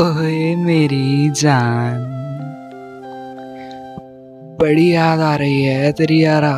ओए 0.00 0.54
मेरी 0.54 1.30
जान। 1.30 1.96
बड़ी 4.60 4.94
याद 4.94 5.20
आ 5.20 5.36
रही 5.36 5.64
है 5.64 5.92
तेरी 5.92 6.24
यारा। 6.24 6.52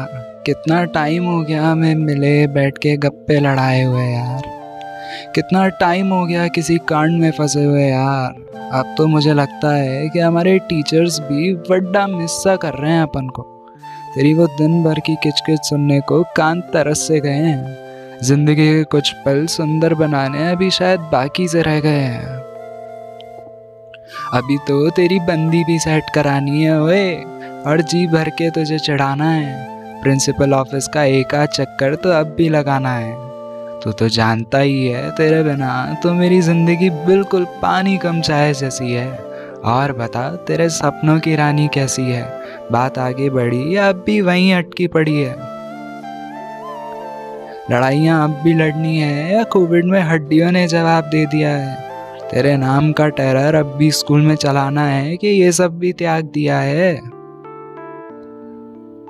कितना 0.47 0.85
टाइम 0.85 1.25
हो 1.25 1.41
गया 1.43 1.67
हमें 1.67 1.95
मिले 1.95 2.47
बैठ 2.47 2.79
के 2.79 2.97
गप्पे 2.97 3.41
लड़ाए 3.41 3.83
हुए 3.83 4.05
यार। 4.05 4.43
कितना 5.35 5.69
टाइम 5.69 6.09
हो 6.09 6.27
गया 6.27 6.49
किसी 6.49 6.79
कांड 6.79 7.21
में 7.21 7.31
फंसे 7.31 7.65
हुए 7.65 7.87
यार। 7.89 8.31
अब 8.73 8.95
तो 8.99 9.07
मुझे 9.07 9.35
लगता 9.35 9.75
है 9.75 10.09
कि 10.09 10.19
हमारे 10.19 10.59
टीचर्स 10.59 11.21
भी 11.21 11.55
बड़ा 11.55 12.07
मिस्सा 12.07 12.57
कर 12.57 12.75
रहे 12.75 12.93
हैं 12.93 13.03
अपन 13.03 13.29
को। 13.29 13.43
तेरी 14.15 14.35
वो 14.35 14.47
दिन 14.47 14.85
भर 14.85 15.01
की 15.01 15.17
किचकिच 15.17 15.59
सुनने 15.59 16.01
को 16.01 16.23
कान 16.37 16.61
तरस 16.61 17.09
से 17.09 17.21
गए 17.21 17.31
हैं। 17.31 17.77
ज़िंदगी 18.23 18.73
के 18.75 18.85
कुछ 18.85 19.13
पल 19.13 19.47
सुंदर 19.47 19.95
बनाने 19.95 20.51
अभी 20.51 20.71
शायद 20.71 21.01
बाकी 21.01 21.49
से 21.49 21.63
रह 21.63 21.81
गए 21.81 22.01
हैं। 22.01 22.44
अभी 24.35 24.57
तो 24.59 24.89
तेरी 24.91 25.19
बंदी 25.21 25.65
भी 25.65 25.79
सेट 25.79 26.11
करानी 26.15 26.63
है, 26.63 26.81
ओए। 26.83 27.15
और 27.67 27.81
जी 27.81 28.07
भर 28.07 28.29
के 28.29 28.51
तुझे 28.51 28.79
चढ़ाना 28.79 29.31
है। 29.31 30.03
प्रिंसिपल 30.03 30.55
ऑफ़िस 30.55 30.89
का 30.89 31.03
एक 31.03 31.35
आध 31.35 31.49
चक्कर 31.49 31.95
तो 31.95 32.11
अब 32.11 32.35
भी 32.37 32.49
लगाना 32.49 32.93
है। 32.93 33.13
तू 33.81 33.93
तो 33.93 34.09
जानता 34.09 34.59
ही 34.59 34.87
है 34.87 35.11
तेरे 35.11 35.43
बिना 35.43 36.01
तो 36.03 36.13
मेरी 36.15 36.41
ज़िंदगी 36.41 36.91
बिल्कुल 37.07 37.45
पानी 37.63 37.97
कम 37.97 38.21
चाय 38.21 38.53
जैसी 38.55 38.93
है। 38.93 39.09
और 39.65 39.93
बता, 39.93 40.29
तेरे 40.37 40.69
सपनों 40.69 41.19
की 41.21 41.37
रानी 41.37 41.69
कैसी 41.69 42.03
है? 42.03 42.23
बात 42.73 42.99
आगे 42.99 43.29
बढ़ी 43.31 43.77
या 43.77 43.89
अब 43.89 44.03
भी 44.07 44.21
वहीं 44.21 44.53
अटकी 44.55 44.87
पड़ी 44.87 45.17
है। 45.17 45.37
लड़ाइयाँ 47.71 48.23
अब 48.25 48.31
भी 48.45 48.53
लड़नी 48.53 48.97
है, 48.97 49.35
या 49.35 49.43
कोविड 49.45 49.85
में 49.85 50.01
हड्डियों 50.01 50.51
ने 50.53 50.67
जवाब 50.69 51.05
दे 51.05 51.25
दिया 51.27 51.51
है। 51.51 51.94
तेरे 52.31 52.57
नाम 52.57 52.93
का 52.93 53.09
टेरर 53.09 53.55
अब 53.55 53.67
भी 53.67 53.91
स्कूल 53.91 54.21
में 54.21 54.35
चलाना 54.35 54.87
है 54.87 55.17
कि 55.17 55.29
ये 55.29 55.53
सब 55.53 55.79
भी 55.79 55.93
त्याग 55.93 56.25
दिया 56.25 56.59
है? 56.59 56.97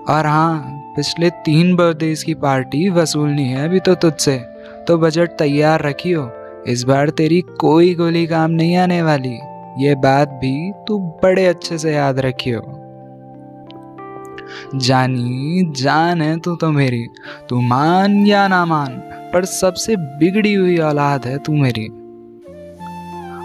और 0.08 0.27
हाँ 0.27 0.80
पिछले 0.97 1.30
तीन 1.30 1.77
बर्थडे 1.77 2.14
की 2.14 2.34
पार्टी 2.34 2.91
वसूलनी 2.91 3.44
है 3.44 3.69
अभी 3.69 3.80
तो 3.80 3.94
तुझसे। 3.94 4.38
तो 4.88 4.98
बजट 4.98 5.28
तैयार 5.28 5.83
रखियो। 5.83 6.30
इस 6.69 6.83
बार 6.83 7.08
तेरी 7.08 7.41
कोई 7.41 7.94
गोली 7.94 8.27
काम 8.27 8.50
नहीं 8.50 8.77
आने 8.77 9.03
वाली। 9.03 9.38
ये 9.78 9.94
बात 9.94 10.28
भी 10.28 10.72
तू 10.88 10.98
बड़े 10.98 11.47
अच्छे 11.47 11.78
से 11.78 11.94
याद 11.94 12.19
रखियो। 12.19 12.62
जानी, 14.75 15.72
जान 15.77 16.22
है 16.22 16.41
तू 16.41 16.56
तो 16.56 16.70
मेरी। 16.70 17.06
तू 17.48 17.60
मान 17.60 18.27
या 18.27 18.48
ना 18.48 18.64
मान, 18.64 18.91
पर 19.33 19.44
सबसे 19.44 19.97
बिगड़ी 19.97 20.55
हुई 20.55 20.78
औलाद 20.78 21.27
है 21.27 21.38
तू 21.38 21.53
मेरी। 21.53 22.03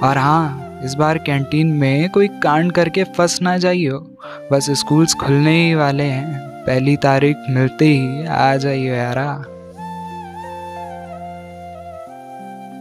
और 0.03 0.17
हाँ 0.17 0.79
इस 0.83 0.93
बार 0.93 1.17
कैंटीन 1.17 1.67
में 1.67 2.09
कोई 2.09 2.27
कांड 2.27 2.71
करके 2.71 3.03
फंस 3.03 3.41
ना 3.41 3.57
जाइयो। 3.57 3.99
बस 4.51 4.69
स्कूल्स 4.71 5.13
खुलने 5.13 5.67
ही 5.67 5.75
वाले 5.75 6.03
हैं। 6.03 6.39
पहली 6.65 6.97
तारीख 6.97 7.37
मिलते 7.49 7.85
ही 7.85 8.25
आ 8.25 8.55
जाइयो 8.55 8.93
यारा। 8.93 9.43